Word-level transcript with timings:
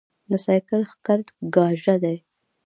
د 0.29 0.31
سايکل 0.45 0.81
ښکر 0.91 1.19
کاژه 1.55 1.95
دي 2.03 2.17